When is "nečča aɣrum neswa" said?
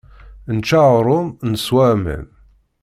0.55-1.83